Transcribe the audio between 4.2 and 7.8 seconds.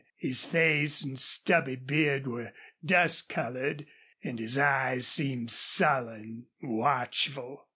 and his eyes seemed sullen, watchful.